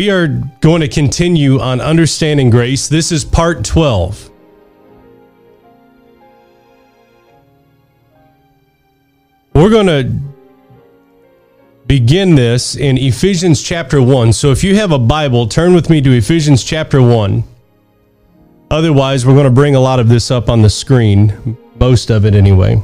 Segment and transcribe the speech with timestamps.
[0.00, 0.28] We are
[0.62, 2.88] going to continue on understanding grace.
[2.88, 4.30] This is part 12.
[9.52, 10.10] We're going to
[11.86, 14.32] begin this in Ephesians chapter 1.
[14.32, 17.44] So if you have a Bible, turn with me to Ephesians chapter 1.
[18.70, 22.24] Otherwise, we're going to bring a lot of this up on the screen, most of
[22.24, 22.82] it anyway.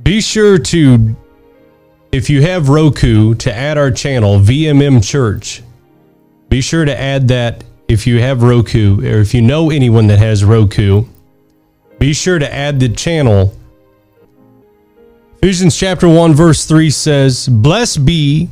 [0.00, 1.16] Be sure to,
[2.14, 5.64] if you have Roku, to add our channel, VMM Church.
[6.48, 10.20] Be sure to add that if you have Roku or if you know anyone that
[10.20, 11.06] has Roku.
[11.98, 13.52] Be sure to add the channel.
[15.42, 18.48] Ephesians chapter 1, verse 3 says, Blessed be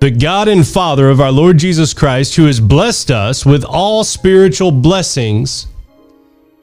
[0.00, 4.04] the God and Father of our Lord Jesus Christ, who has blessed us with all
[4.04, 5.66] spiritual blessings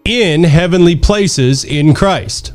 [0.05, 2.53] in heavenly places in Christ.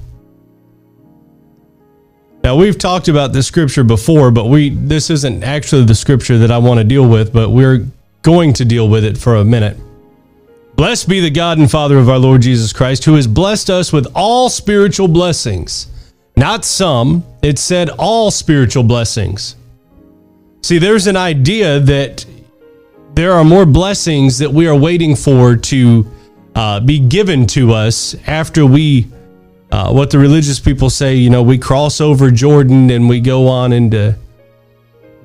[2.48, 6.50] Now we've talked about this scripture before, but we this isn't actually the scripture that
[6.50, 7.86] I want to deal with, but we're
[8.22, 9.76] going to deal with it for a minute.
[10.74, 13.92] Blessed be the God and Father of our Lord Jesus Christ, who has blessed us
[13.92, 15.88] with all spiritual blessings.
[16.38, 19.54] Not some, it said all spiritual blessings.
[20.62, 22.24] See, there's an idea that
[23.12, 26.06] there are more blessings that we are waiting for to
[26.54, 29.06] uh, be given to us after we
[29.70, 33.48] uh, what the religious people say, you know, we cross over Jordan and we go
[33.48, 34.16] on into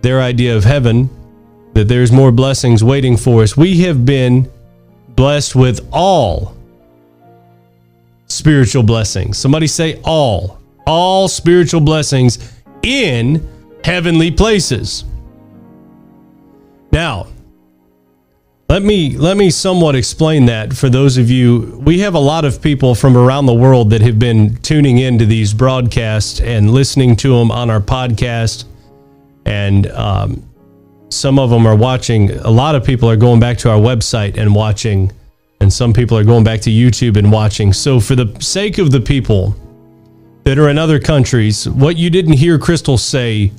[0.02, 1.10] their idea of heaven,
[1.74, 3.56] that there's more blessings waiting for us.
[3.56, 4.52] We have been
[5.16, 6.56] blessed with all
[8.28, 9.38] spiritual blessings.
[9.38, 10.60] Somebody say all.
[10.86, 12.40] All spiritual blessings
[12.82, 13.48] in
[13.84, 15.06] heavenly places.
[16.92, 17.28] Now,
[18.74, 21.80] let me let me somewhat explain that for those of you.
[21.86, 25.28] We have a lot of people from around the world that have been tuning into
[25.28, 28.66] these broadcasts and listening to them on our podcast,
[29.46, 30.44] and um,
[31.10, 32.32] some of them are watching.
[32.32, 35.12] A lot of people are going back to our website and watching,
[35.62, 37.74] and some people are going back to YouTube and watching.
[37.74, 39.56] So, for the sake of the people
[40.46, 43.52] that are in other countries, what you didn't hear Crystal say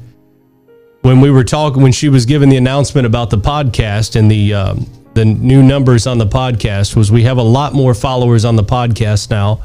[1.03, 4.53] when we were talking when she was giving the announcement about the podcast and the
[4.53, 8.57] um, the new numbers on the podcast was we have a lot more followers on
[8.57, 9.63] the podcast now.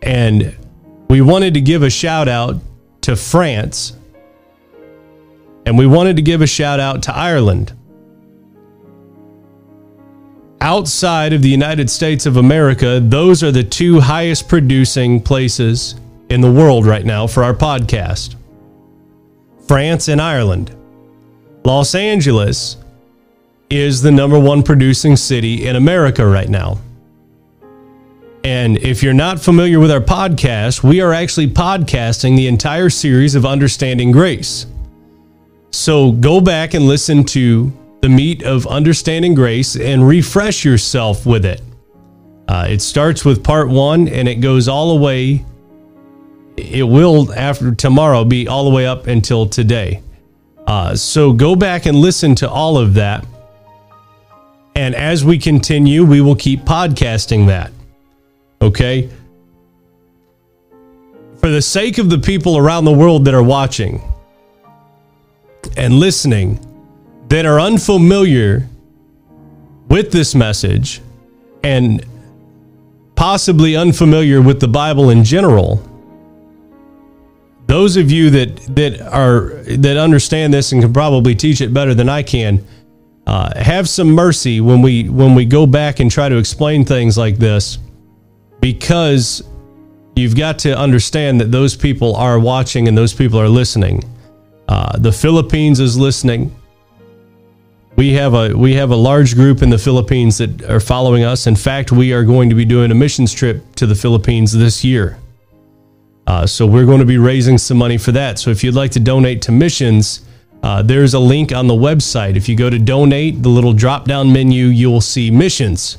[0.00, 0.56] And
[1.08, 2.56] we wanted to give a shout out
[3.02, 3.92] to France.
[5.66, 7.74] And we wanted to give a shout out to Ireland.
[10.62, 15.96] Outside of the United States of America, those are the two highest producing places
[16.30, 18.36] in the world right now for our podcast
[19.68, 20.74] France and Ireland.
[21.64, 22.76] Los Angeles
[23.72, 26.78] is the number one producing city in America right now.
[28.44, 33.34] And if you're not familiar with our podcast, we are actually podcasting the entire series
[33.34, 34.66] of Understanding Grace.
[35.70, 37.72] So go back and listen to
[38.02, 41.62] the meat of Understanding Grace and refresh yourself with it.
[42.48, 45.46] Uh, it starts with part one and it goes all the way,
[46.58, 50.02] it will, after tomorrow, be all the way up until today.
[50.66, 53.24] Uh, so go back and listen to all of that
[54.74, 57.72] and as we continue, we will keep podcasting that.
[58.60, 59.10] Okay?
[61.40, 64.00] For the sake of the people around the world that are watching
[65.76, 66.58] and listening
[67.28, 68.68] that are unfamiliar
[69.88, 71.00] with this message
[71.64, 72.04] and
[73.14, 75.86] possibly unfamiliar with the Bible in general,
[77.66, 81.94] those of you that that are that understand this and can probably teach it better
[81.94, 82.66] than I can,
[83.26, 87.16] uh, have some mercy when we when we go back and try to explain things
[87.16, 87.78] like this,
[88.60, 89.42] because
[90.16, 94.02] you've got to understand that those people are watching and those people are listening.
[94.68, 96.54] Uh, the Philippines is listening.
[97.96, 101.46] We have a we have a large group in the Philippines that are following us.
[101.46, 104.82] In fact, we are going to be doing a missions trip to the Philippines this
[104.82, 105.18] year.
[106.26, 108.38] Uh, so we're going to be raising some money for that.
[108.38, 110.22] So if you'd like to donate to missions,
[110.62, 112.36] uh, there's a link on the website.
[112.36, 115.98] If you go to donate, the little drop down menu, you will see missions.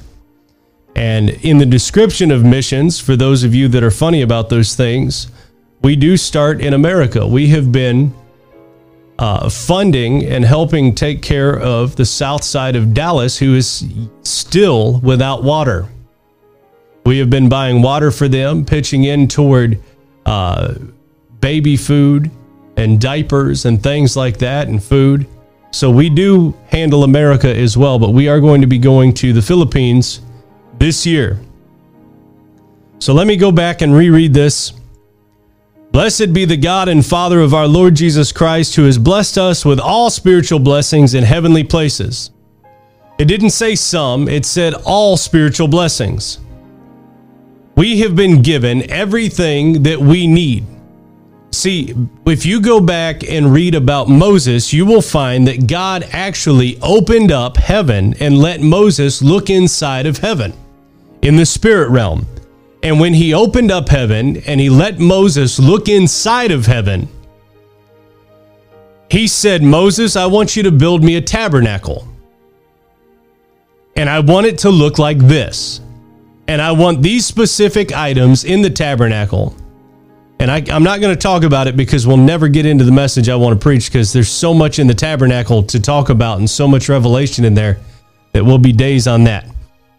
[0.96, 4.76] And in the description of missions, for those of you that are funny about those
[4.76, 5.28] things,
[5.82, 7.28] we do start in America.
[7.28, 8.14] We have been
[9.20, 13.86] uh, funding and helping take care of the south side of Dallas, who is
[14.22, 15.90] still without water.
[17.06, 19.82] We have been buying water for them, pitching in toward
[20.26, 20.76] uh,
[21.42, 22.32] baby food
[22.78, 25.28] and diapers and things like that and food.
[25.72, 29.34] So we do handle America as well, but we are going to be going to
[29.34, 30.22] the Philippines
[30.78, 31.40] this year.
[33.00, 34.74] So let me go back and reread this.
[35.92, 39.64] Blessed be the God and Father of our Lord Jesus Christ, who has blessed us
[39.64, 42.32] with all spiritual blessings in heavenly places.
[43.20, 46.40] It didn't say some, it said all spiritual blessings.
[47.76, 50.66] We have been given everything that we need.
[51.54, 51.94] See,
[52.26, 57.32] if you go back and read about Moses, you will find that God actually opened
[57.32, 60.52] up heaven and let Moses look inside of heaven
[61.22, 62.26] in the spirit realm.
[62.82, 67.08] And when he opened up heaven and he let Moses look inside of heaven,
[69.12, 72.08] he said, Moses, I want you to build me a tabernacle.
[73.96, 75.82] And I want it to look like this.
[76.48, 79.56] And I want these specific items in the tabernacle.
[80.44, 82.92] And I, am not going to talk about it because we'll never get into the
[82.92, 86.40] message I want to preach because there's so much in the tabernacle to talk about
[86.40, 87.80] and so much revelation in there
[88.34, 89.48] that we'll be days on that.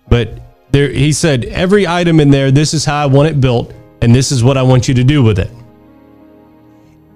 [0.07, 0.39] But
[0.71, 4.15] there, he said, every item in there, this is how I want it built, and
[4.15, 5.51] this is what I want you to do with it.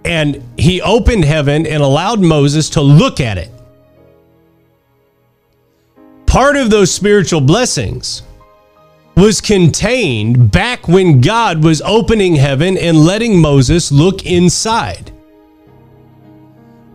[0.06, 3.50] And he opened heaven and allowed Moses to look at it.
[6.24, 8.22] Part of those spiritual blessings
[9.18, 15.10] was contained back when God was opening heaven and letting Moses look inside.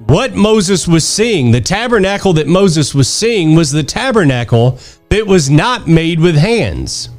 [0.08, 4.80] What Moses was seeing, the tabernacle that Moses was seeing, was the tabernacle
[5.10, 7.10] that was not made with hands.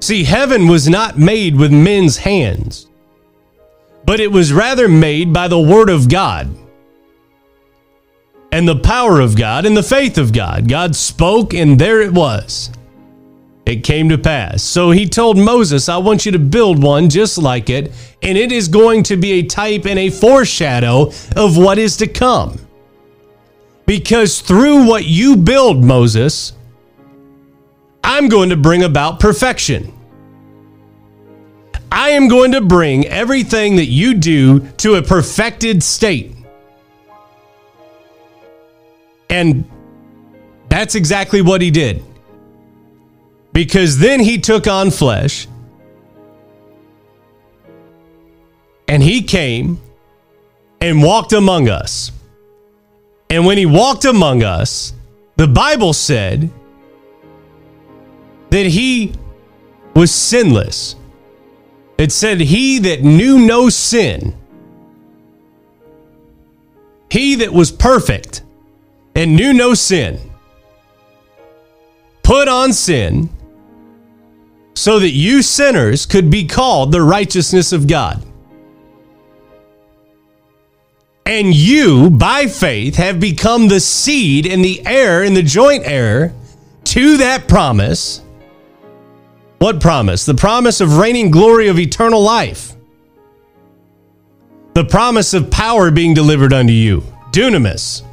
[0.00, 2.86] See, heaven was not made with men's hands,
[4.04, 6.54] but it was rather made by the Word of God
[8.52, 10.68] and the power of God and the faith of God.
[10.68, 12.70] God spoke, and there it was.
[13.66, 14.62] It came to pass.
[14.62, 17.92] So he told Moses, I want you to build one just like it,
[18.22, 22.06] and it is going to be a type and a foreshadow of what is to
[22.06, 22.58] come.
[23.84, 26.54] Because through what you build, Moses,
[28.02, 29.92] I'm going to bring about perfection.
[31.92, 36.37] I am going to bring everything that you do to a perfected state.
[39.30, 39.68] And
[40.68, 42.02] that's exactly what he did.
[43.52, 45.48] Because then he took on flesh
[48.86, 49.80] and he came
[50.80, 52.12] and walked among us.
[53.30, 54.94] And when he walked among us,
[55.36, 56.50] the Bible said
[58.50, 59.12] that he
[59.94, 60.94] was sinless.
[61.98, 64.34] It said, He that knew no sin,
[67.10, 68.42] he that was perfect
[69.18, 70.16] and knew no sin,
[72.22, 73.28] put on sin
[74.74, 78.24] so that you sinners could be called the righteousness of God.
[81.26, 86.32] And you, by faith, have become the seed and the heir and the joint heir
[86.84, 88.22] to that promise.
[89.58, 90.26] What promise?
[90.26, 92.72] The promise of reigning glory of eternal life.
[94.74, 97.02] The promise of power being delivered unto you.
[97.32, 98.04] Dunamis.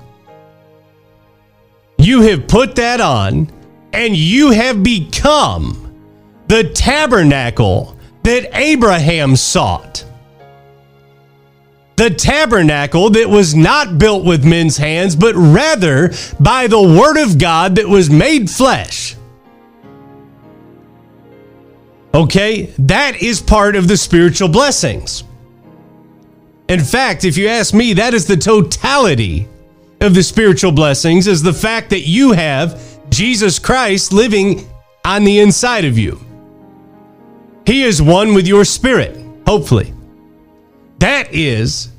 [2.05, 3.51] You have put that on,
[3.91, 5.91] and you have become
[6.47, 10.05] the tabernacle that Abraham sought
[11.95, 17.39] the tabernacle that was not built with men's hands, but rather by the word of
[17.39, 19.15] God that was made flesh.
[22.13, 25.23] Okay, that is part of the spiritual blessings.
[26.67, 29.47] In fact, if you ask me, that is the totality
[30.05, 34.67] of the spiritual blessings is the fact that you have Jesus Christ living
[35.03, 36.19] on the inside of you.
[37.65, 39.93] He is one with your spirit, hopefully.
[40.99, 41.89] That is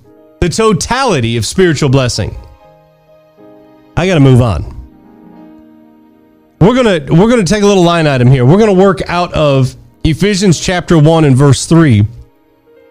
[0.40, 2.36] the totality of spiritual blessing.
[3.96, 4.72] I got to move on.
[6.60, 8.44] We're going to we're going to take a little line item here.
[8.44, 12.06] We're going to work out of Ephesians chapter 1 and verse 3.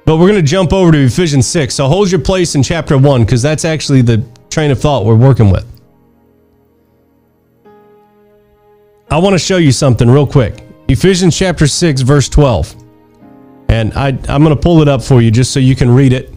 [0.06, 1.74] But we're going to jump over to Ephesians 6.
[1.74, 4.24] So hold your place in chapter 1 cuz that's actually the
[4.56, 5.70] train of thought we're working with.
[9.12, 10.64] I want to show you something real quick.
[10.88, 12.74] Ephesians chapter 6 verse 12.
[13.68, 16.14] And I, I'm going to pull it up for you just so you can read
[16.14, 16.34] it.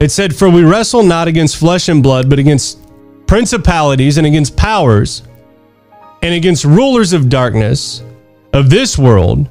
[0.00, 2.78] It said, For we wrestle not against flesh and blood, but against
[3.26, 5.24] principalities and against powers
[6.22, 8.02] and against rulers of darkness
[8.54, 9.46] of this world.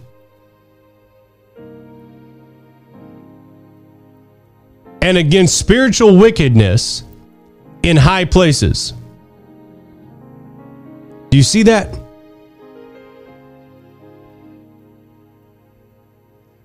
[5.05, 7.03] And against spiritual wickedness
[7.83, 8.91] in high places.
[11.29, 11.95] Do you see that?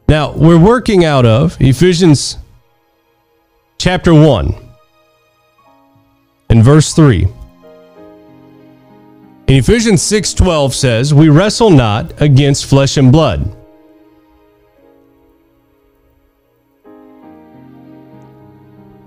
[0.09, 2.39] Now, we're working out of Ephesians
[3.77, 4.55] chapter 1
[6.49, 7.29] and verse 3.
[9.49, 13.55] In Ephesians 6:12 says, "We wrestle not against flesh and blood,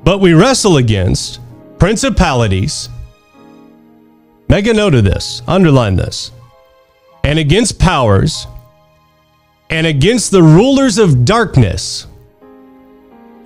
[0.04, 1.40] But we wrestle against
[1.80, 2.90] principalities.
[4.50, 6.32] Make a note of this, underline this.
[7.24, 8.48] And against powers
[9.70, 12.06] and against the rulers of darkness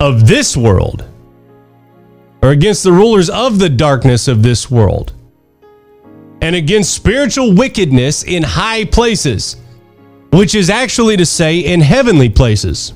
[0.00, 1.08] of this world,
[2.42, 5.12] or against the rulers of the darkness of this world,
[6.40, 9.56] and against spiritual wickedness in high places,
[10.30, 12.92] which is actually to say in heavenly places.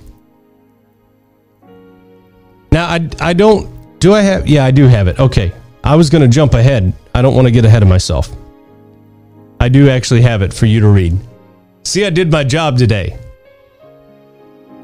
[2.73, 5.21] Now, I, I don't, do I have, yeah, I do have it.
[5.21, 5.53] Okay.
[5.85, 6.95] I was to jump ahead.
[7.15, 8.35] I don't want to get ahead of myself.
[9.61, 11.19] I do actually have it for you to read.
[11.85, 13.19] See, I did my job today.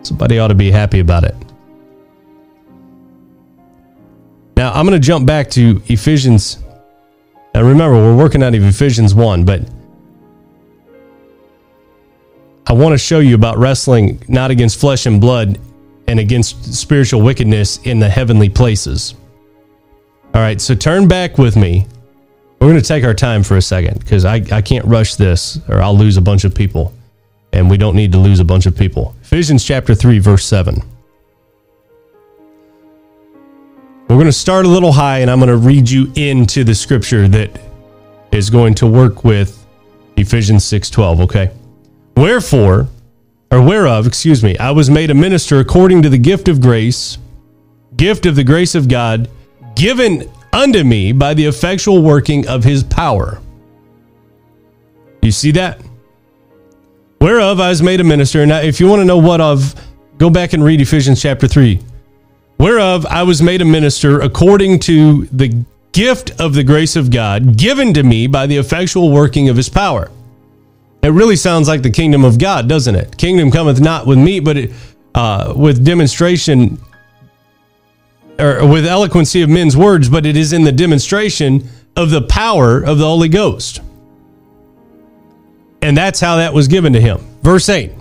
[0.03, 1.35] Somebody ought to be happy about it.
[4.57, 6.59] Now, I'm going to jump back to Ephesians.
[7.55, 9.63] Now, remember, we're working out of Ephesians 1, but
[12.67, 15.59] I want to show you about wrestling not against flesh and blood
[16.09, 19.15] and against spiritual wickedness in the heavenly places.
[20.35, 21.87] All right, so turn back with me.
[22.61, 25.61] We're going to take our time for a second because I, I can't rush this
[25.69, 26.93] or I'll lose a bunch of people.
[27.53, 29.15] And we don't need to lose a bunch of people.
[29.23, 30.83] Ephesians chapter 3, verse 7.
[34.09, 36.75] We're going to start a little high and I'm going to read you into the
[36.75, 37.61] scripture that
[38.33, 39.67] is going to work with
[40.17, 41.51] Ephesians 6:12, okay?
[42.17, 42.89] Wherefore,
[43.51, 47.19] or whereof, excuse me, I was made a minister according to the gift of grace,
[47.97, 49.29] gift of the grace of God,
[49.75, 53.41] given unto me by the effectual working of his power.
[55.23, 55.81] You see that?
[57.21, 58.45] Whereof I was made a minister.
[58.47, 59.75] Now, if you want to know what of,
[60.19, 61.81] go back and read Ephesians chapter 3.
[62.59, 67.57] Whereof I was made a minister according to the gift of the grace of God
[67.57, 70.11] given to me by the effectual working of his power.
[71.03, 73.17] It really sounds like the kingdom of God, doesn't it?
[73.17, 74.73] Kingdom cometh not with me, but it,
[75.15, 76.79] uh, with demonstration
[78.39, 82.79] or with eloquency of men's words, but it is in the demonstration of the power
[82.81, 83.81] of the Holy Ghost.
[85.83, 87.19] And that's how that was given to him.
[87.43, 87.93] Verse 8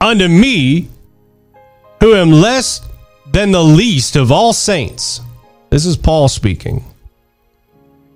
[0.00, 0.88] Unto me,
[2.00, 2.80] who am less
[3.32, 5.20] than the least of all saints,
[5.70, 6.84] this is Paul speaking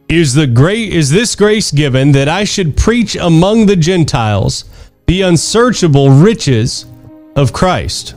[0.08, 4.64] is the great is this grace given that I should preach among the Gentiles
[5.06, 6.86] the unsearchable riches
[7.36, 8.14] of Christ.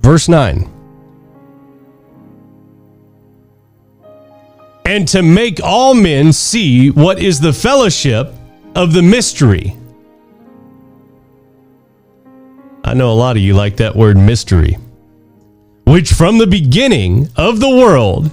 [0.00, 0.70] Verse 9.
[4.84, 8.32] And to make all men see what is the fellowship
[8.74, 9.76] of the mystery.
[12.84, 14.78] I know a lot of you like that word mystery.
[15.84, 18.30] Which from the beginning of the world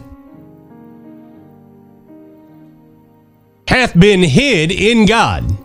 [3.67, 5.57] hath been hid in God,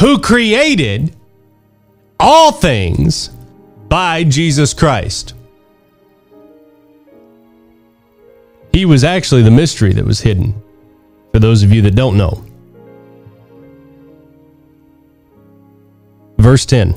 [0.00, 1.14] who created
[2.18, 3.28] all things
[3.88, 5.34] by Jesus Christ.
[8.72, 10.54] He was actually the mystery that was hidden,
[11.32, 12.44] for those of you that don't know.
[16.38, 16.94] Verse 10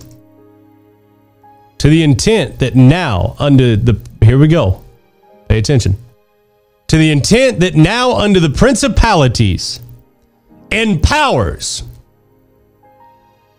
[1.79, 4.83] To the intent that now, under the, here we go,
[5.47, 5.97] pay attention
[6.91, 9.79] to the intent that now under the principalities
[10.71, 11.83] and powers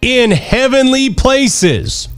[0.03, 2.11] in heavenly places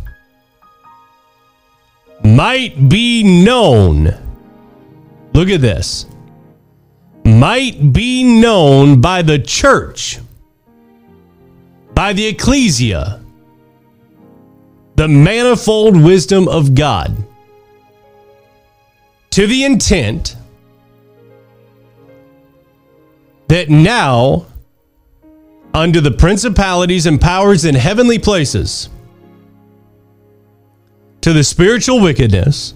[2.25, 4.12] might be known.
[5.35, 6.06] Look at this.
[7.25, 10.18] Might be known by the church,
[11.94, 13.23] by the ecclesia,
[14.97, 17.16] the manifold wisdom of God,
[19.30, 20.35] to the intent
[23.48, 24.46] that now,
[25.72, 28.88] under the principalities and powers in heavenly places,
[31.20, 32.74] to the spiritual wickedness,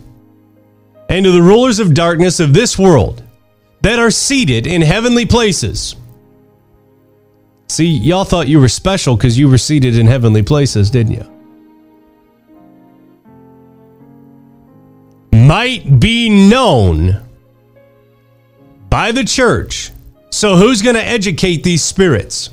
[1.09, 3.23] and to the rulers of darkness of this world
[3.83, 5.97] that are seated in heavenly places.
[7.69, 11.33] See, y'all thought you were special because you were seated in heavenly places, didn't you?
[15.33, 17.23] Might be known
[18.91, 19.93] by the church
[20.31, 22.51] so, who's going to educate these spirits?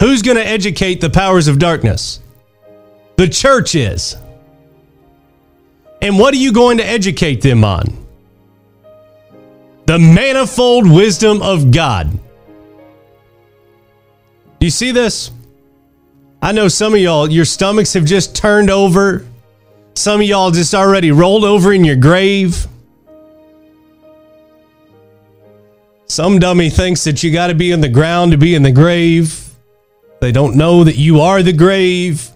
[0.00, 2.20] Who's going to educate the powers of darkness?
[3.16, 4.16] The church is.
[6.02, 7.84] And what are you going to educate them on?
[9.86, 12.10] The manifold wisdom of God.
[14.58, 15.30] Do you see this?
[16.42, 19.26] I know some of y'all, your stomachs have just turned over.
[19.94, 22.66] Some of y'all just already rolled over in your grave.
[26.14, 28.70] Some dummy thinks that you got to be in the ground to be in the
[28.70, 29.50] grave.
[30.20, 32.30] They don't know that you are the grave.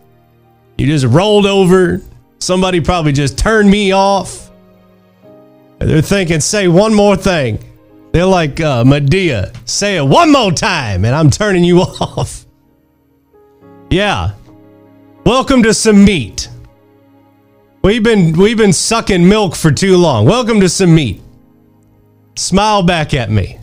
[0.76, 2.00] You just rolled over.
[2.40, 4.50] Somebody probably just turned me off.
[5.78, 7.64] They're thinking, say one more thing.
[8.10, 12.46] They're like uh, Madea, say it one more time, and I'm turning you off.
[13.90, 14.32] Yeah.
[15.24, 16.48] Welcome to some meat.
[17.84, 20.26] We've been we've been sucking milk for too long.
[20.26, 21.22] Welcome to some meat.
[22.34, 23.57] Smile back at me.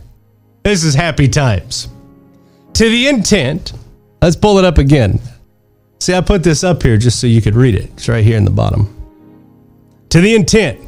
[0.66, 1.86] This is happy times.
[2.72, 3.72] To the intent,
[4.20, 5.20] let's pull it up again.
[6.00, 7.88] See, I put this up here just so you could read it.
[7.92, 8.92] It's right here in the bottom.
[10.08, 10.80] To the intent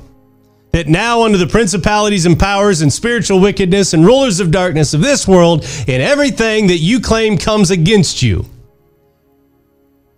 [0.72, 5.00] that now under the principalities and powers and spiritual wickedness and rulers of darkness of
[5.00, 8.46] this world and everything that you claim comes against you.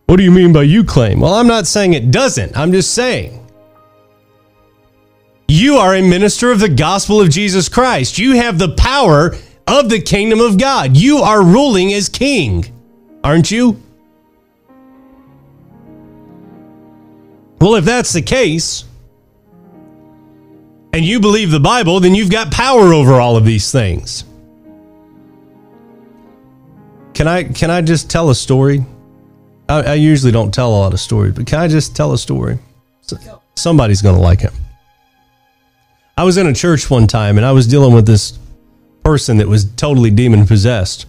[0.07, 1.21] What do you mean by you claim?
[1.21, 2.57] Well, I'm not saying it doesn't.
[2.57, 3.37] I'm just saying
[5.49, 8.19] you are a minister of the gospel of Jesus Christ.
[8.19, 9.35] You have the power
[9.67, 10.97] of the kingdom of God.
[10.97, 12.65] You are ruling as king,
[13.23, 13.81] aren't you?
[17.61, 18.85] Well, if that's the case,
[20.93, 24.25] and you believe the Bible, then you've got power over all of these things.
[27.15, 28.85] Can I can I just tell a story?
[29.69, 32.19] I, I usually don't tell a lot of stories, but can I just tell a
[32.19, 32.59] story?
[33.57, 34.53] Somebody's going to like it.
[36.17, 38.39] I was in a church one time, and I was dealing with this
[39.11, 41.07] person that was totally demon possessed,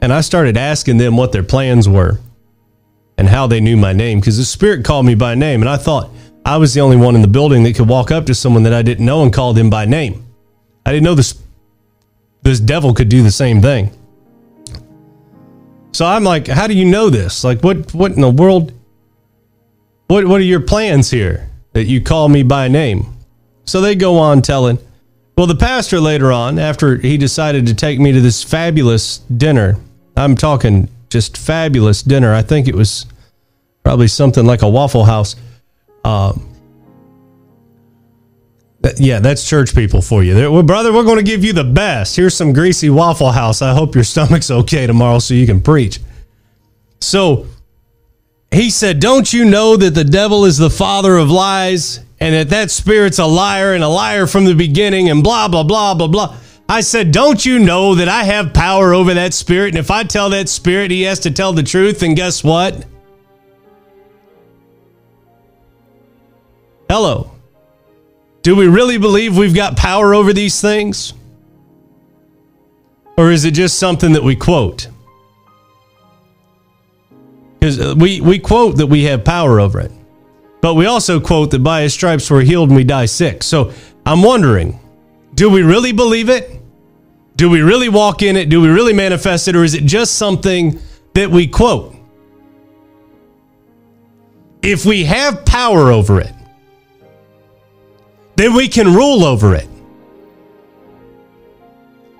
[0.00, 2.20] and I started asking them what their plans were
[3.18, 5.76] and how they knew my name because the spirit called me by name, and I
[5.76, 6.08] thought
[6.44, 8.72] I was the only one in the building that could walk up to someone that
[8.72, 10.24] I didn't know and call them by name.
[10.86, 11.34] I didn't know this
[12.42, 13.90] this devil could do the same thing.
[15.90, 17.42] So I'm like, how do you know this?
[17.42, 18.72] Like what what in the world
[20.06, 23.16] what what are your plans here that you call me by name?
[23.64, 24.78] So they go on telling
[25.36, 29.76] well, the pastor later on, after he decided to take me to this fabulous dinner,
[30.16, 32.34] I'm talking just fabulous dinner.
[32.34, 33.06] I think it was
[33.82, 35.36] probably something like a Waffle House.
[36.04, 36.46] Um,
[38.96, 40.34] yeah, that's church people for you.
[40.50, 42.16] well, brother, we're going to give you the best.
[42.16, 43.62] Here's some greasy Waffle House.
[43.62, 46.00] I hope your stomach's okay tomorrow so you can preach.
[47.00, 47.46] So
[48.50, 52.50] he said, Don't you know that the devil is the father of lies and that
[52.50, 56.06] that spirit's a liar and a liar from the beginning and blah, blah, blah, blah,
[56.06, 56.36] blah.
[56.68, 59.70] I said, Don't you know that I have power over that spirit?
[59.70, 62.86] And if I tell that spirit he has to tell the truth, and guess what?
[66.88, 67.32] Hello.
[68.42, 71.12] Do we really believe we've got power over these things?
[73.16, 74.88] Or is it just something that we quote?
[77.58, 79.92] Because uh, we, we quote that we have power over it,
[80.60, 83.42] but we also quote that by his stripes we're healed and we die sick.
[83.42, 83.72] So
[84.04, 84.78] I'm wondering
[85.34, 86.60] do we really believe it?
[87.36, 88.48] Do we really walk in it?
[88.48, 89.56] Do we really manifest it?
[89.56, 90.78] Or is it just something
[91.14, 91.96] that we quote?
[94.62, 96.34] If we have power over it,
[98.36, 99.68] then we can rule over it.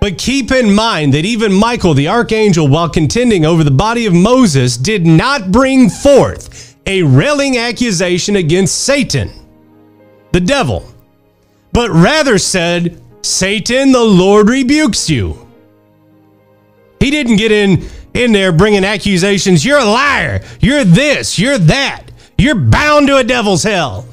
[0.00, 4.14] But keep in mind that even Michael, the archangel, while contending over the body of
[4.14, 9.30] Moses, did not bring forth a railing accusation against Satan,
[10.32, 10.92] the devil,
[11.72, 15.46] but rather said, Satan, the Lord rebukes you.
[16.98, 19.64] He didn't get in in there bringing accusations.
[19.64, 20.42] You're a liar.
[20.58, 21.38] You're this.
[21.38, 22.10] You're that.
[22.36, 24.04] You're bound to a devil's hell.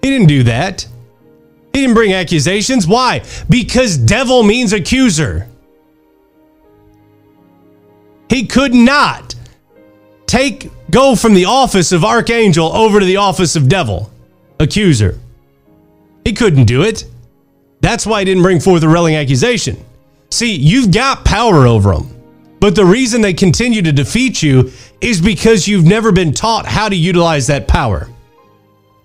[0.00, 0.88] He didn't do that.
[1.74, 2.86] He didn't bring accusations.
[2.86, 3.22] Why?
[3.50, 5.48] Because devil means accuser.
[8.30, 9.34] He could not
[10.26, 14.12] take go from the office of archangel over to the office of devil,
[14.60, 15.18] accuser.
[16.24, 17.04] He couldn't do it.
[17.80, 19.84] That's why he didn't bring forth a railing accusation.
[20.30, 22.08] See, you've got power over them.
[22.60, 26.88] But the reason they continue to defeat you is because you've never been taught how
[26.88, 28.08] to utilize that power.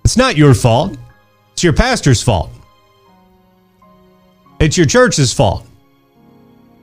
[0.06, 0.95] It's not your fault.
[1.54, 2.52] It's your pastor's fault.
[4.60, 5.65] It's your church's fault.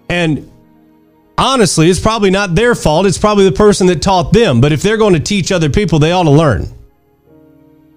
[0.09, 0.51] And
[1.39, 3.07] honestly, it's probably not their fault.
[3.07, 4.61] It's probably the person that taught them.
[4.61, 6.67] But if they're going to teach other people, they ought to learn.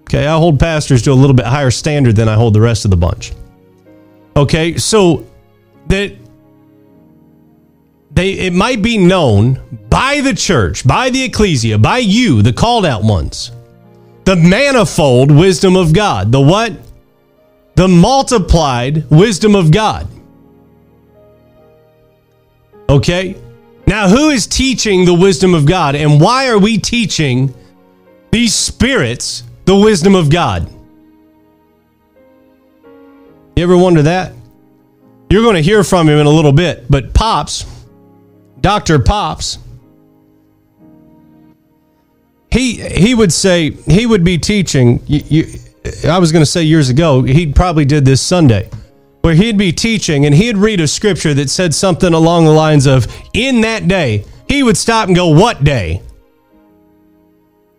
[0.02, 2.84] Okay, I hold pastors to a little bit higher standard than I hold the rest
[2.84, 3.32] of the bunch.
[4.36, 5.26] Okay, so
[5.88, 6.12] that
[8.10, 12.86] they it might be known by the church, by the ecclesia, by you, the called
[12.86, 13.52] out ones,
[14.24, 16.32] the manifold wisdom of God.
[16.32, 16.72] The what?
[17.78, 20.08] the multiplied wisdom of God.
[22.88, 23.36] Okay?
[23.86, 27.54] Now, who is teaching the wisdom of God, and why are we teaching
[28.30, 30.70] these spirits the wisdom of God?
[33.56, 34.32] You ever wonder that?
[35.30, 37.66] You're going to hear from him in a little bit, but Pops,
[38.60, 38.98] Dr.
[38.98, 39.58] Pops,
[42.50, 45.02] he he would say he would be teaching.
[45.06, 45.44] You, you,
[46.08, 47.22] I was going to say years ago.
[47.22, 48.70] He probably did this Sunday,
[49.22, 52.86] where he'd be teaching and he'd read a scripture that said something along the lines
[52.86, 56.02] of, "In that day," he would stop and go, "What day?"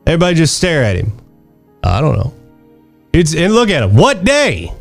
[0.06, 1.12] Everybody just stare at him.
[1.84, 2.34] I don't know.
[3.14, 3.96] It's and look at him.
[3.96, 4.72] What day?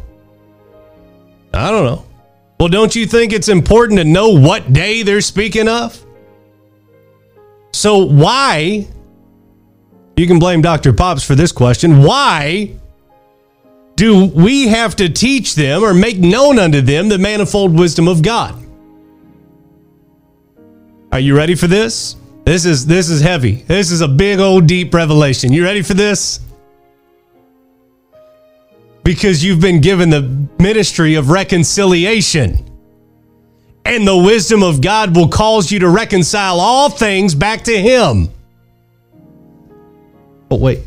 [1.54, 2.04] I don't know.
[2.58, 6.04] Well, don't you think it's important to know what day they're speaking of?
[7.72, 8.86] So why
[10.16, 10.92] you can blame Dr.
[10.92, 12.02] Pops for this question.
[12.02, 12.70] Why
[13.98, 18.22] do we have to teach them or make known unto them the manifold wisdom of
[18.22, 18.54] God?
[21.10, 22.14] Are you ready for this?
[22.44, 23.64] This is this is heavy.
[23.66, 25.52] This is a big old deep revelation.
[25.52, 26.38] You ready for this?
[29.02, 32.64] Because you've been given the ministry of reconciliation.
[33.84, 38.28] And the wisdom of God will cause you to reconcile all things back to him.
[40.48, 40.80] But wait.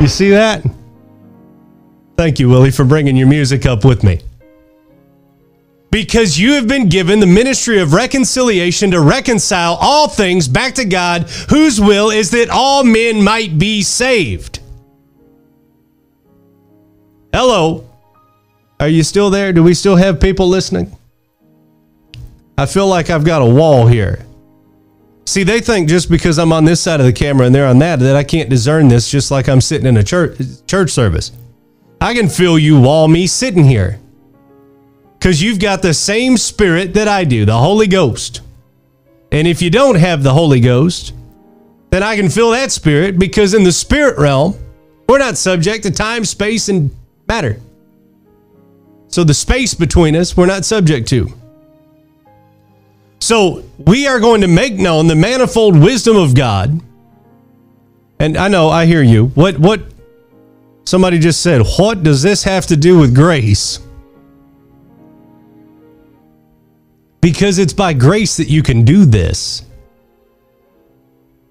[0.00, 0.62] You see that?
[2.16, 4.20] Thank you, Willie, for bringing your music up with me.
[5.90, 10.84] Because you have been given the ministry of reconciliation to reconcile all things back to
[10.84, 14.60] God, whose will is that all men might be saved.
[17.32, 17.88] Hello.
[18.78, 19.54] Are you still there?
[19.54, 20.94] Do we still have people listening?
[22.58, 24.25] I feel like I've got a wall here.
[25.26, 27.80] See, they think just because I'm on this side of the camera and they're on
[27.80, 31.32] that, that I can't discern this just like I'm sitting in a church church service.
[32.00, 33.98] I can feel you all me sitting here.
[35.18, 38.42] Because you've got the same spirit that I do, the Holy Ghost.
[39.32, 41.12] And if you don't have the Holy Ghost,
[41.90, 44.56] then I can feel that spirit because in the spirit realm,
[45.08, 46.94] we're not subject to time, space, and
[47.26, 47.60] matter.
[49.08, 51.32] So the space between us, we're not subject to.
[53.20, 56.80] So we are going to make known the manifold wisdom of God.
[58.18, 59.26] And I know, I hear you.
[59.28, 59.82] What what
[60.84, 63.80] somebody just said, what does this have to do with grace?
[67.20, 69.62] Because it's by grace that you can do this.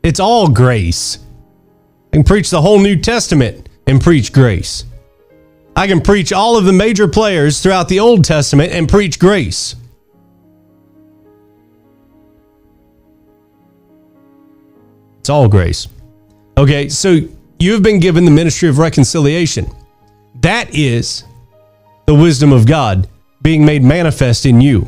[0.04, 1.20] It's all grace.
[2.14, 4.86] I can preach the whole New Testament and preach grace.
[5.76, 9.76] I can preach all of the major players throughout the Old Testament and preach grace.
[15.26, 15.88] It's all grace.
[16.56, 17.18] Okay, so
[17.58, 19.66] you've been given the ministry of reconciliation.
[20.42, 21.24] That is
[22.06, 23.10] the wisdom of God
[23.42, 24.88] being made manifest in you.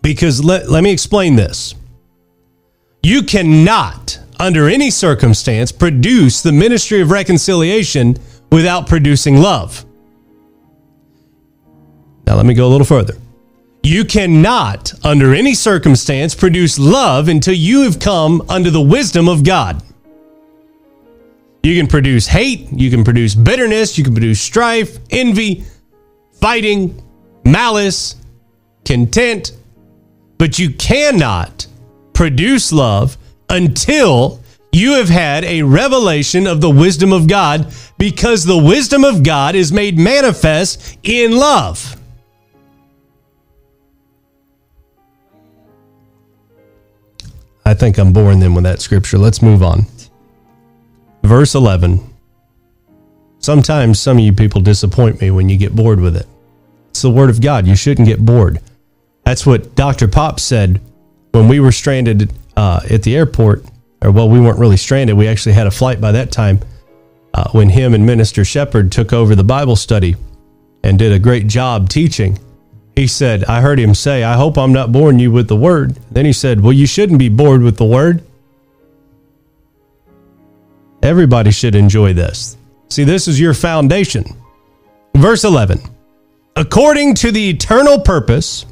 [0.00, 1.74] Because let, let me explain this.
[3.02, 8.16] You cannot, under any circumstance, produce the ministry of reconciliation
[8.52, 9.84] without producing love.
[12.28, 13.14] Now, let me go a little further.
[13.84, 19.42] You cannot, under any circumstance, produce love until you have come under the wisdom of
[19.42, 19.82] God.
[21.64, 25.64] You can produce hate, you can produce bitterness, you can produce strife, envy,
[26.40, 27.02] fighting,
[27.44, 28.16] malice,
[28.84, 29.52] content,
[30.38, 31.66] but you cannot
[32.12, 33.16] produce love
[33.48, 34.40] until
[34.72, 39.54] you have had a revelation of the wisdom of God because the wisdom of God
[39.54, 41.96] is made manifest in love.
[47.64, 49.18] I think I'm boring them with that scripture.
[49.18, 49.86] Let's move on.
[51.22, 52.00] Verse 11.
[53.38, 56.26] Sometimes some of you people disappoint me when you get bored with it.
[56.90, 57.66] It's the word of God.
[57.66, 58.60] You shouldn't get bored.
[59.24, 60.08] That's what Dr.
[60.08, 60.80] Pop said
[61.32, 63.64] when we were stranded uh, at the airport.
[64.02, 65.16] Or, well, we weren't really stranded.
[65.16, 66.60] We actually had a flight by that time
[67.34, 70.16] uh, when him and Minister Shepard took over the Bible study
[70.82, 72.38] and did a great job teaching
[72.94, 75.98] he said, I heard him say, I hope I'm not boring you with the word.
[76.10, 78.22] Then he said, Well, you shouldn't be bored with the word.
[81.02, 82.56] Everybody should enjoy this.
[82.88, 84.24] See, this is your foundation.
[85.16, 85.80] Verse 11
[86.54, 88.66] According to the eternal purpose,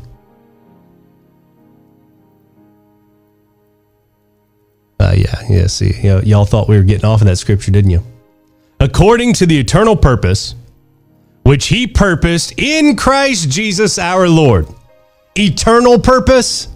[5.00, 7.70] uh, yeah, yeah, see, you know, y'all thought we were getting off of that scripture,
[7.70, 8.04] didn't you?
[8.80, 10.54] According to the eternal purpose,
[11.50, 14.68] which he purposed in Christ Jesus our Lord.
[15.36, 16.68] Eternal purpose?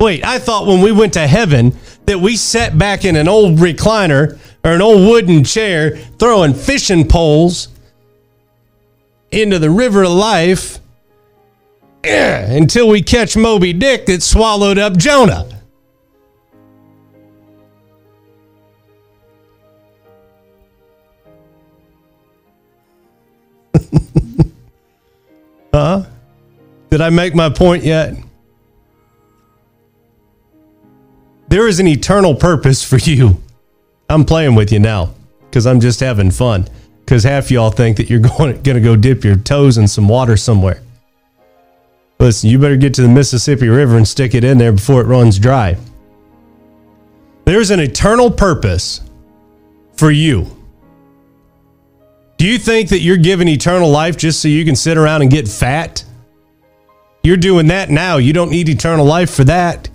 [0.00, 3.58] Wait, I thought when we went to heaven that we sat back in an old
[3.58, 7.68] recliner or an old wooden chair throwing fishing poles
[9.30, 10.78] into the river of life
[12.04, 15.59] until we catch Moby Dick that swallowed up Jonah.
[25.74, 26.04] huh?
[26.90, 28.14] Did I make my point yet?
[31.48, 33.42] There is an eternal purpose for you.
[34.08, 35.14] I'm playing with you now
[35.48, 36.68] because I'm just having fun.
[37.00, 40.36] Because half y'all think that you're going, to go dip your toes in some water
[40.36, 40.80] somewhere.
[42.20, 45.06] Listen, you better get to the Mississippi River and stick it in there before it
[45.06, 45.76] runs dry.
[47.46, 49.00] There's an eternal purpose
[49.94, 50.59] for you.
[52.40, 55.30] Do you think that you're given eternal life just so you can sit around and
[55.30, 56.02] get fat?
[57.22, 58.16] You're doing that now.
[58.16, 59.90] You don't need eternal life for that.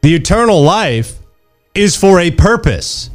[0.00, 1.20] The eternal life
[1.72, 3.10] is for a purpose.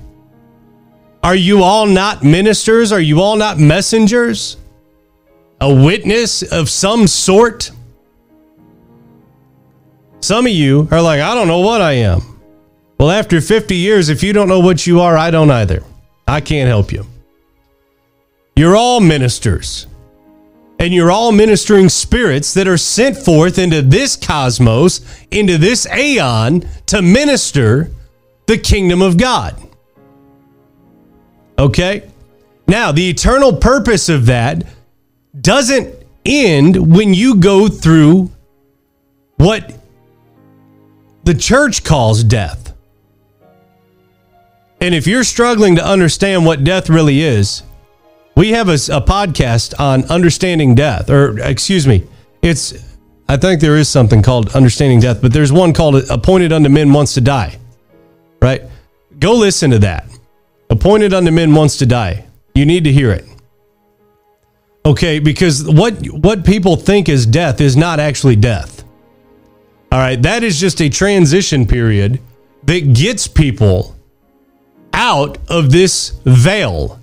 [1.21, 2.93] Are you all not ministers?
[2.93, 4.56] Are you all not messengers?
[5.60, 7.71] A witness of some sort?
[10.21, 12.39] Some of you are like, I don't know what I am.
[12.97, 15.84] Well, after 50 years, if you don't know what you are, I don't either.
[16.30, 17.06] I can't help you.
[18.58, 19.86] You're all ministers.
[20.80, 26.67] And you're all ministering spirits that are sent forth into this cosmos, into this aeon,
[26.88, 27.91] to minister
[28.48, 29.62] the kingdom of God.
[31.60, 32.10] Okay?
[32.67, 34.65] Now, the eternal purpose of that
[35.39, 35.93] doesn't
[36.26, 38.32] end when you go through
[39.36, 39.72] what
[41.26, 42.74] the church calls death.
[44.82, 47.62] And if you're struggling to understand what death really is,
[48.38, 52.04] we have a, a, podcast on understanding death, or excuse me,
[52.43, 52.71] it's,
[53.28, 56.93] I think there is something called understanding death, but there's one called Appointed Unto Men
[56.93, 57.58] Once to Die,
[58.39, 58.62] right?
[59.17, 60.06] Go listen to that.
[60.69, 62.26] Appointed Unto Men Once to Die.
[62.54, 63.26] You need to hear it.
[64.86, 68.84] Okay, because what what people think is death is not actually death.
[69.91, 72.21] All right, that is just a transition period
[72.63, 73.95] that gets people
[74.93, 77.00] out of this veil,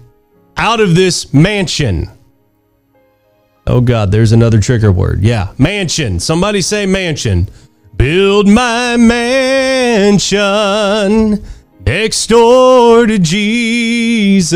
[0.57, 2.09] out of this mansion.
[3.67, 5.23] Oh God, there's another trigger word.
[5.23, 6.21] Yeah, mansion.
[6.21, 7.49] Somebody say mansion.
[7.97, 10.23] Build my mansion
[11.87, 14.53] next door to Jesus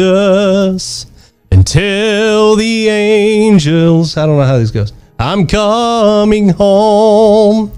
[1.51, 4.17] and tell the angels.
[4.17, 4.93] I don't know how this goes.
[5.19, 7.73] I'm coming home.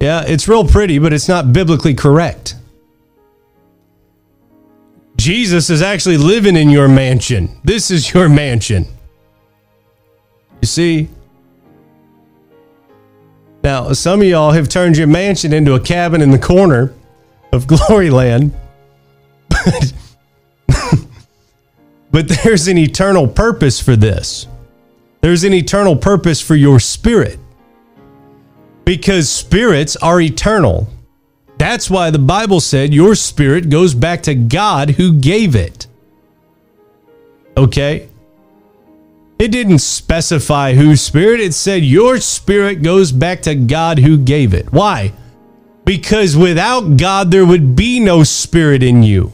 [0.00, 2.56] Yeah, it's real pretty, but it's not biblically correct.
[5.22, 7.48] Jesus is actually living in your mansion.
[7.62, 8.86] This is your mansion.
[10.60, 11.08] You see?
[13.62, 16.92] Now, some of y'all have turned your mansion into a cabin in the corner
[17.52, 18.50] of Gloryland.
[19.48, 19.94] But
[22.10, 24.48] but there's an eternal purpose for this.
[25.20, 27.38] There's an eternal purpose for your spirit.
[28.84, 30.88] Because spirits are eternal.
[31.62, 35.86] That's why the Bible said your spirit goes back to God who gave it.
[37.56, 38.08] Okay?
[39.38, 44.54] It didn't specify whose spirit, it said your spirit goes back to God who gave
[44.54, 44.72] it.
[44.72, 45.12] Why?
[45.84, 49.32] Because without God, there would be no spirit in you.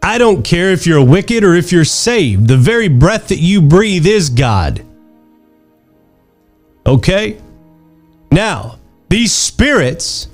[0.00, 2.46] I don't care if you're wicked or if you're saved.
[2.46, 4.84] The very breath that you breathe is God.
[6.86, 7.36] Okay?
[8.30, 10.28] Now, these spirits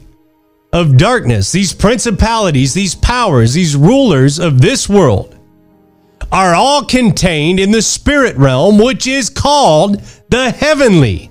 [0.75, 5.39] of darkness, these principalities, these powers, these rulers of this world
[6.33, 11.31] are all contained in the spirit realm, which is called the heavenly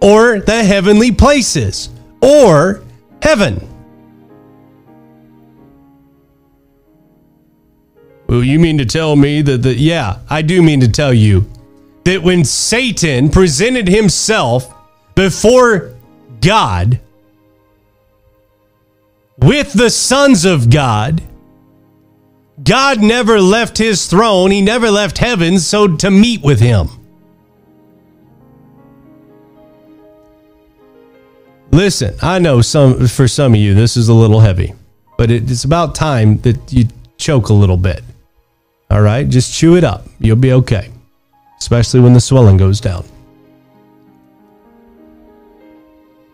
[0.00, 1.90] or the heavenly places
[2.22, 2.84] or
[3.20, 3.68] heaven.
[8.28, 11.50] Well, you mean to tell me that the yeah, I do mean to tell you
[12.04, 14.72] that when Satan presented himself
[15.16, 15.96] before
[16.40, 17.00] God
[19.38, 21.22] with the sons of God,
[22.62, 26.88] God never left his throne, he never left heaven so to meet with him.
[31.70, 34.74] Listen, I know some for some of you this is a little heavy,
[35.16, 38.02] but it's about time that you choke a little bit.
[38.90, 40.06] All right, just chew it up.
[40.18, 40.90] You'll be okay,
[41.60, 43.04] especially when the swelling goes down.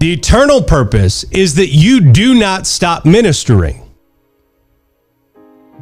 [0.04, 3.88] The eternal purpose is that you do not stop ministering,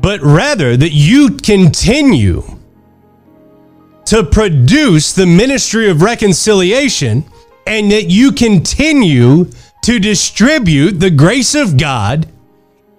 [0.00, 2.44] but rather that you continue
[4.04, 7.24] to produce the ministry of reconciliation
[7.66, 9.46] and that you continue
[9.82, 12.28] to distribute the grace of God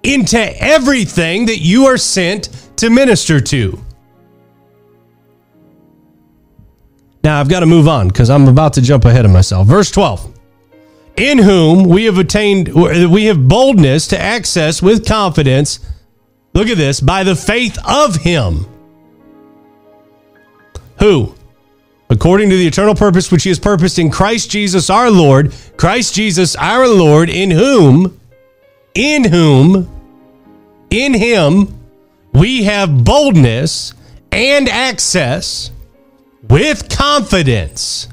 [0.04, 3.82] into everything that you are sent to minister to.
[7.24, 9.70] Now I've got to move on because I'm about to jump ahead of myself.
[9.70, 10.33] Verse 12.
[11.16, 15.80] In whom we have attained, we have boldness to access with confidence.
[16.54, 18.66] Look at this by the faith of him.
[21.00, 21.36] Who?
[22.14, 26.14] according to the eternal purpose which he has purposed in Christ Jesus our Lord, Christ
[26.14, 28.20] Jesus our Lord, in whom,
[28.94, 29.90] in whom,
[30.92, 31.80] in him,
[32.34, 33.94] we have boldness
[34.32, 35.72] and access
[36.48, 38.08] with confidence.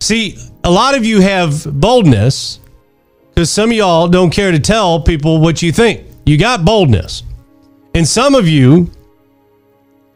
[0.00, 0.36] See,
[0.68, 2.60] a lot of you have boldness
[3.30, 6.04] because some of y'all don't care to tell people what you think.
[6.26, 7.22] You got boldness.
[7.94, 8.90] And some of you,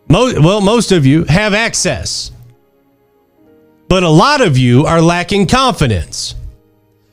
[0.09, 2.33] most, well, most of you have access.
[3.89, 6.35] But a lot of you are lacking confidence.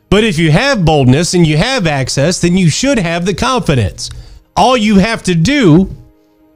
[0.10, 4.10] But if you have boldness and you have access, then you should have the confidence.
[4.58, 5.96] All you have to do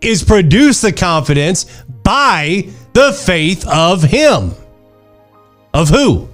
[0.02, 1.66] is produce the confidence
[2.04, 4.52] by the faith of Him.
[5.74, 6.28] Of who?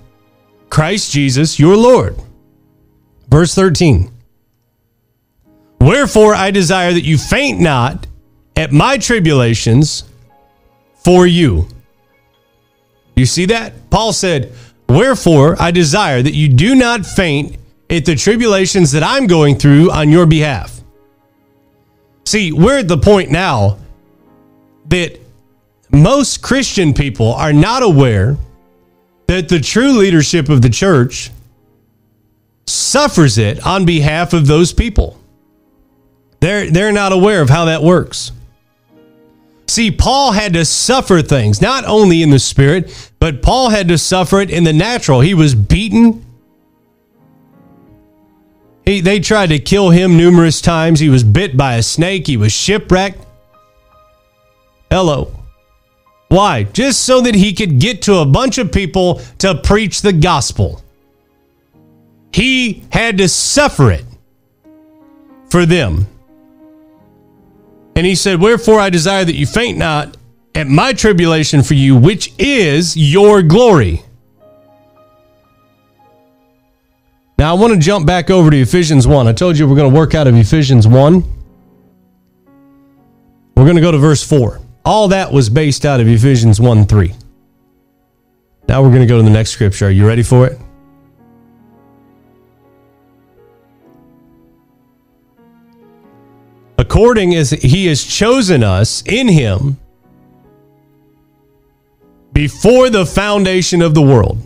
[0.70, 2.16] Christ Jesus, your Lord.
[3.28, 4.12] Verse 13.
[5.82, 8.08] Wherefore I desire that you faint not
[8.56, 10.04] at my tribulations
[11.04, 11.68] for you.
[13.16, 13.90] You see that?
[13.90, 14.54] Paul said,
[14.88, 17.58] Wherefore I desire that you do not faint
[17.90, 20.82] at the tribulations that I'm going through on your behalf.
[22.26, 23.80] See, we're at the point now
[24.86, 25.20] that
[25.92, 28.38] most Christian people are not aware
[29.30, 31.30] that the true leadership of the church
[32.66, 35.20] suffers it on behalf of those people.
[36.40, 38.32] They're, they're not aware of how that works.
[39.68, 44.00] See, Paul had to suffer things, not only in the spirit, but Paul had to
[44.00, 45.22] suffer it in the natural.
[45.22, 46.26] He was beaten.
[48.84, 51.00] He, they tried to kill him numerous times.
[51.00, 52.26] He was bit by a snake.
[52.26, 53.24] He was shipwrecked.
[54.90, 55.39] Hello.
[56.30, 56.64] Why?
[56.64, 60.82] Just so that he could get to a bunch of people to preach the gospel.
[62.32, 64.06] He had to suffer it
[65.50, 66.08] for them.
[67.96, 70.16] And he said, Wherefore I desire that you faint not
[70.54, 74.04] at my tribulation for you, which is your glory.
[77.40, 79.28] Now I want to jump back over to Ephesians 1.
[79.28, 81.24] I told you we're going to work out of Ephesians 1.
[83.56, 84.62] We're going to go to verse 4.
[84.86, 87.14] All that was based out of Ephesians 1 3.
[88.68, 89.88] Now we're going to go to the next scripture.
[89.88, 90.60] Are you ready for it?
[96.90, 99.78] according as he has chosen us in him
[102.34, 104.38] before the foundation of the world.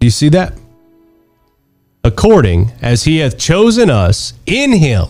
[0.00, 0.52] Do you see that?
[2.02, 5.06] According as he hath chosen us in him.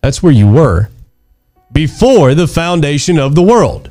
[0.00, 0.88] That's where you were
[1.74, 3.90] before the foundation of the world.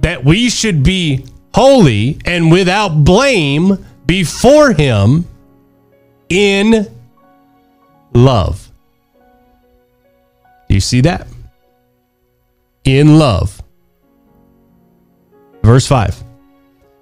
[0.00, 1.24] That we should be
[1.54, 5.26] holy and without blame before him
[6.28, 6.86] in
[8.12, 8.70] love.
[10.68, 11.26] Do you see that?
[12.84, 13.62] In love.
[15.62, 16.22] Verse 5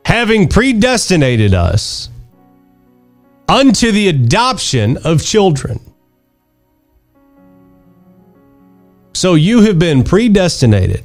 [0.05, 2.11] Having predestinated us
[3.49, 5.81] unto the adoption of children.
[9.15, 11.03] So you have been predestinated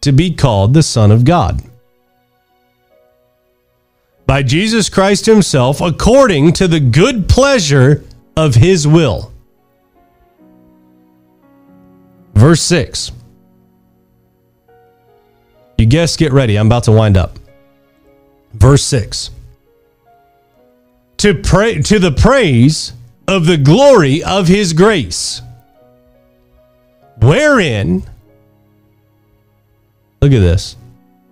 [0.00, 1.62] to be called the Son of God
[4.26, 8.04] by Jesus Christ Himself according to the good pleasure
[8.36, 9.32] of His will.
[12.34, 13.12] Verse 6.
[15.78, 16.56] You guess, get ready.
[16.56, 17.38] I'm about to wind up.
[18.52, 19.30] Verse 6.
[21.18, 22.92] To pray to the praise
[23.26, 25.40] of the glory of his grace.
[27.20, 28.04] Wherein
[30.24, 30.76] Look at this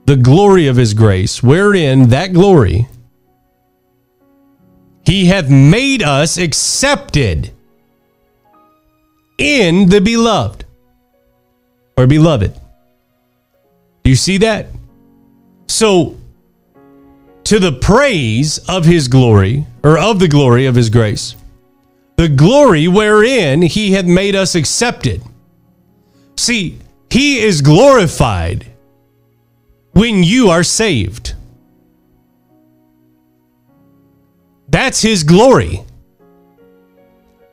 [0.04, 2.88] the glory of his grace, wherein that glory
[5.06, 7.52] he hath made us accepted
[9.38, 10.66] in the beloved
[11.96, 12.52] or beloved.
[14.04, 14.66] Do you see that?
[15.68, 16.18] So,
[17.44, 21.34] to the praise of his glory, or of the glory of his grace,
[22.16, 25.22] the glory wherein he hath made us accepted.
[26.42, 26.76] See,
[27.08, 28.66] he is glorified
[29.92, 31.34] when you are saved.
[34.68, 35.84] That's his glory.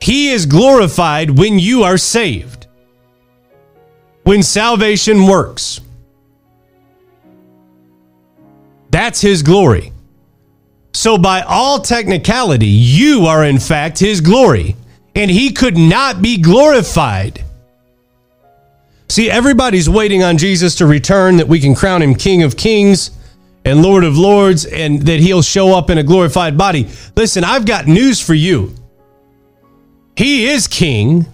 [0.01, 2.65] He is glorified when you are saved.
[4.23, 5.81] When salvation works.
[8.89, 9.93] That's his glory.
[10.93, 14.75] So, by all technicality, you are in fact his glory,
[15.13, 17.45] and he could not be glorified
[19.09, 23.09] See, everybody's waiting on Jesus to return that we can crown him King of Kings
[23.65, 26.87] and Lord of Lords and that he'll show up in a glorified body.
[27.15, 28.75] Listen, I've got news for you.
[30.15, 31.25] He is King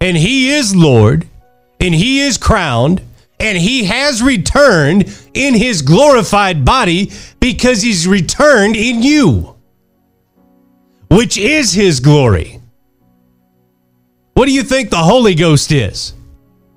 [0.00, 1.26] and he is Lord
[1.80, 3.02] and he is crowned
[3.40, 9.56] and he has returned in his glorified body because he's returned in you,
[11.10, 12.60] which is his glory.
[14.34, 16.14] What do you think the Holy Ghost is?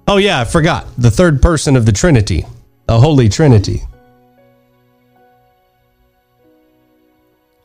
[0.08, 0.88] Oh, yeah, I forgot.
[0.98, 2.46] The third person of the Trinity,
[2.86, 3.82] the Holy Trinity.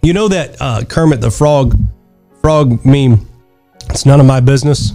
[0.03, 1.77] You know that uh, Kermit the Frog
[2.41, 3.27] frog meme?
[3.91, 4.93] It's none of my business.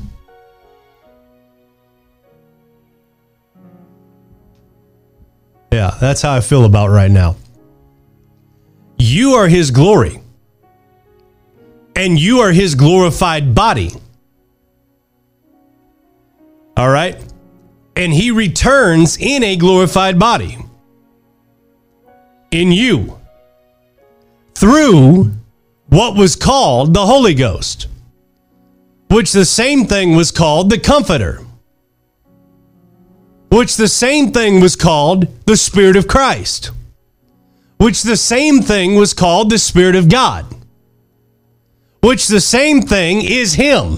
[5.72, 7.36] Yeah, that's how I feel about right now.
[8.98, 10.22] You are his glory,
[11.96, 13.92] and you are his glorified body.
[16.78, 17.22] All right?
[17.96, 20.58] And he returns in a glorified body
[22.52, 23.20] in you
[24.54, 25.32] through
[25.88, 27.88] what was called the Holy Ghost,
[29.10, 31.46] which the same thing was called the Comforter
[33.56, 36.72] which the same thing was called the Spirit of Christ,
[37.78, 40.46] which the same thing was called the Spirit of God,
[42.02, 43.98] which the same thing is Him.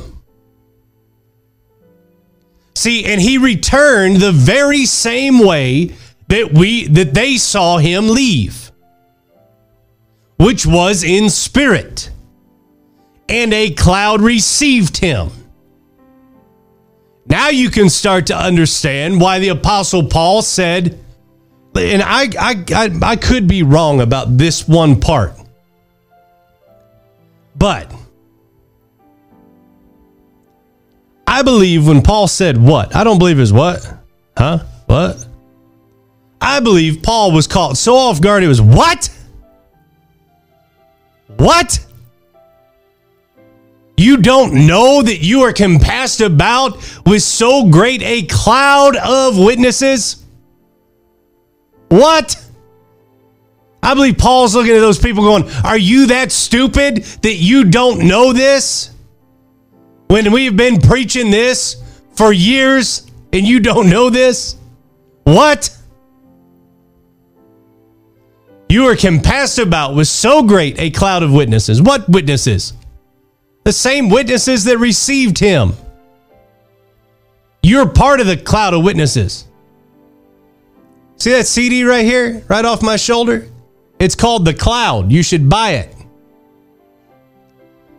[2.88, 5.91] See, and He returned the very same way
[6.29, 8.71] that we that they saw Him leave,
[10.38, 12.09] which was in spirit,
[13.27, 15.31] and a cloud received Him.
[17.25, 20.97] Now you can start to understand why the Apostle Paul said,
[21.75, 25.33] and I, I, I, I could be wrong about this one part,
[27.53, 27.93] but
[31.28, 32.95] I believe when Paul said what?
[32.95, 33.86] I don't believe is what?
[34.38, 34.59] Huh?
[34.86, 35.28] What?
[36.39, 38.43] I believe Paul was caught so off guard.
[38.43, 39.09] It was what?
[41.36, 41.86] What?
[43.97, 50.23] You don't know that you are compassed about with so great a cloud of witnesses?
[51.89, 52.41] What?
[53.84, 58.07] I believe Paul's looking at those people going, Are you that stupid that you don't
[58.07, 58.91] know this?
[60.08, 61.84] When we've been preaching this
[62.14, 64.55] for years and you don't know this?
[65.24, 65.76] What?
[68.70, 71.82] You are compassed about with so great a cloud of witnesses.
[71.82, 72.74] What witnesses?
[73.68, 75.74] the same witnesses that received him.
[77.62, 79.45] You're part of the cloud of witnesses.
[81.18, 83.45] See that CD right here, right off my shoulder?
[83.99, 85.12] It's called The Cloud.
[85.12, 85.93] You should buy it.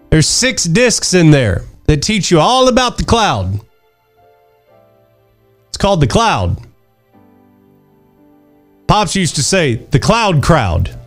[0.09, 3.61] There's six discs in there that teach you all about the cloud.
[5.69, 6.59] It's called The Cloud.
[8.87, 10.99] Pops used to say, the cloud crowd.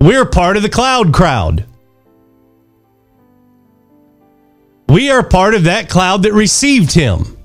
[0.00, 1.66] We're part of the cloud crowd.
[4.88, 7.36] We are part of that cloud that received him.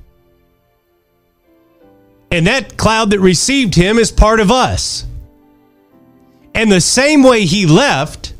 [2.31, 5.05] And that cloud that received him is part of us.
[6.53, 8.34] And the same way he left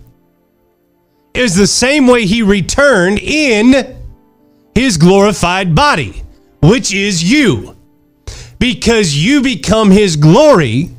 [1.35, 3.97] is the same way he returned in
[4.73, 6.23] his glorified body,
[6.61, 7.75] which is you.
[8.59, 10.89] Because you become his glory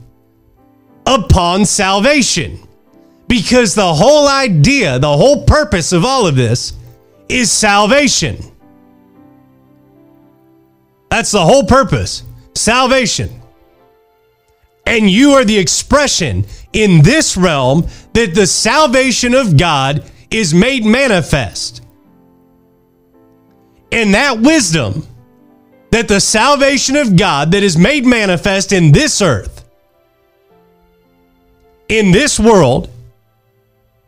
[1.07, 2.59] upon salvation.
[3.28, 6.74] Because the whole idea, the whole purpose of all of this
[7.28, 8.37] is salvation.
[11.11, 12.24] That's the whole purpose
[12.55, 13.30] salvation.
[14.87, 20.85] And you are the expression in this realm that the salvation of God is made
[20.85, 21.83] manifest.
[23.93, 25.07] And that wisdom,
[25.91, 29.64] that the salvation of God that is made manifest in this earth,
[31.89, 32.91] in this world,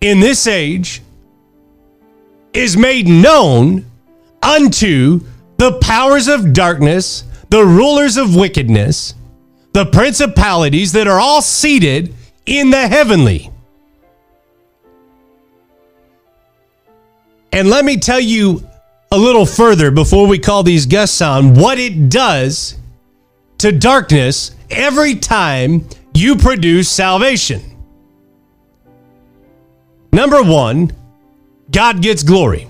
[0.00, 1.02] in this age,
[2.52, 3.86] is made known
[4.42, 5.20] unto
[5.58, 9.14] the powers of darkness, the rulers of wickedness,
[9.72, 12.14] the principalities that are all seated
[12.46, 13.50] in the heavenly.
[17.52, 18.66] And let me tell you
[19.10, 22.76] a little further before we call these guests on what it does
[23.58, 27.62] to darkness every time you produce salvation.
[30.12, 30.92] Number one,
[31.70, 32.68] God gets glory.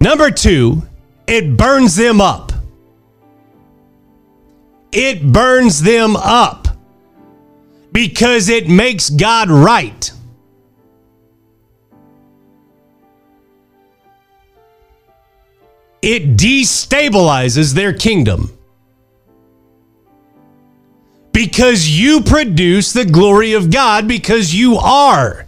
[0.00, 0.82] Number two,
[1.26, 2.52] it burns them up.
[4.92, 6.68] It burns them up
[7.92, 10.10] because it makes God right.
[16.00, 18.56] It destabilizes their kingdom
[21.32, 25.46] because you produce the glory of God because you are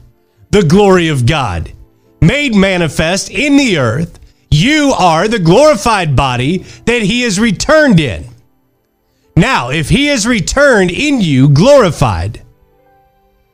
[0.51, 1.73] the glory of God
[2.21, 4.19] made manifest in the earth.
[4.51, 8.27] You are the glorified body that he has returned in.
[9.37, 12.43] Now, if he has returned in you glorified,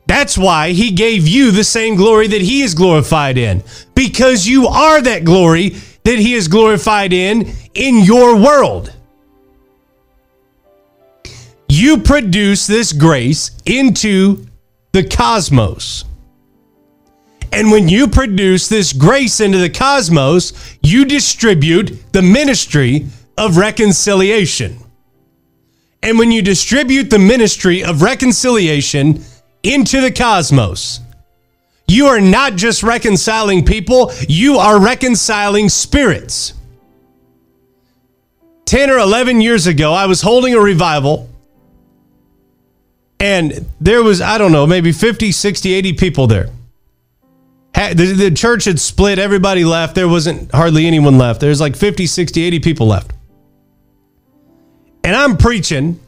[0.07, 3.63] that's why he gave you the same glory that he is glorified in,
[3.95, 5.77] because you are that glory
[6.07, 8.93] that he is glorified in in your world.
[11.69, 14.47] You produce this grace into
[14.93, 16.05] the cosmos.
[17.53, 24.79] And when you produce this grace into the cosmos, you distribute the ministry of reconciliation.
[26.05, 29.25] And when you distribute the ministry of reconciliation
[29.65, 31.01] into the cosmos,
[31.89, 36.55] you are not just reconciling people, you are reconciling spirits.
[38.65, 41.29] 10 or 11 years ago, I was holding a revival,
[43.21, 46.51] and there was, I don't know, maybe 50, 60, 80 people there.
[47.75, 49.95] The, church had split, everybody left.
[49.95, 51.41] There wasn't hardly anyone left.
[51.41, 53.13] There's like 50, 60, 80 people left.
[55.05, 56.01] And I'm preaching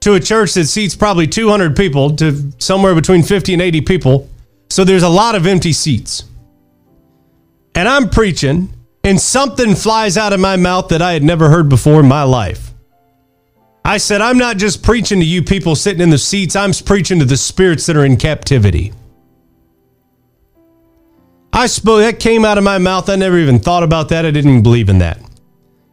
[0.00, 4.28] to a church that seats probably 200 people to somewhere between 50 and 80 people.
[4.72, 6.24] So there's a lot of empty seats.
[7.74, 8.72] And I'm preaching,
[9.04, 12.22] and something flies out of my mouth that I had never heard before in my
[12.22, 12.72] life.
[13.84, 17.18] I said, I'm not just preaching to you people sitting in the seats, I'm preaching
[17.18, 18.94] to the spirits that are in captivity.
[21.52, 23.10] I spoke, that came out of my mouth.
[23.10, 24.24] I never even thought about that.
[24.24, 25.20] I didn't believe in that.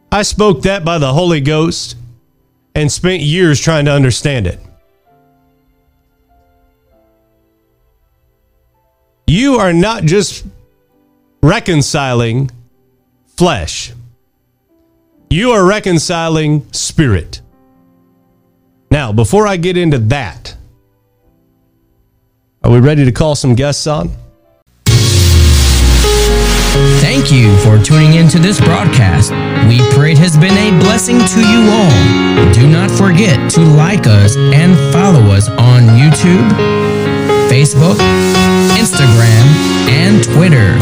[0.09, 1.97] I spoke that by the Holy Ghost
[2.75, 4.61] and spent years trying to understand it.
[9.29, 10.43] You are not just
[11.43, 12.49] reconciling
[13.37, 13.93] flesh,
[15.29, 17.39] you are reconciling spirit.
[18.89, 20.57] Now, before I get into that,
[22.63, 24.09] are we ready to call some guests on?
[26.99, 29.31] Thank you for tuning in to this broadcast.
[29.69, 32.51] We pray it has been a blessing to you all.
[32.51, 36.49] Do not forget to like us and follow us on YouTube,
[37.59, 37.97] Facebook,
[38.79, 39.45] Instagram,
[39.91, 40.79] and Twitter.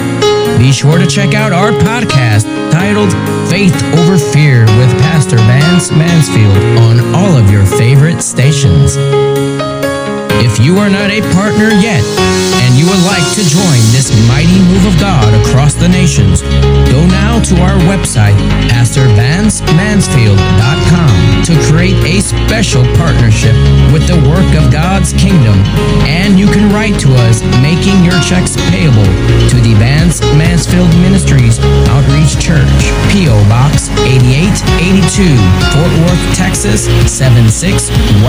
[0.59, 3.11] Be sure to check out our podcast titled
[3.49, 8.95] Faith Over Fear with Pastor Vance Mansfield on all of your favorite stations.
[10.45, 12.05] If you are not a partner yet
[12.67, 16.43] and you would like to join this mighty move of God across the nations,
[16.91, 18.35] go now to our website,
[18.67, 21.15] PastorVanceMansfield.com,
[21.47, 23.55] to create a special partnership
[23.95, 25.55] with the work of God's kingdom.
[26.11, 29.07] And you can write to us making your checks payable
[29.47, 31.63] to the Vance Mansfield Ministries
[31.95, 32.67] Outreach Church,
[33.15, 33.39] P.O.
[33.47, 35.23] Box 8882,
[35.71, 38.27] Fort Worth, Texas 76124.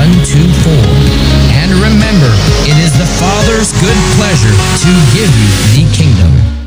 [1.59, 2.31] And remember,
[2.71, 3.99] it is the Father's good
[4.29, 6.58] to give you the kingdom.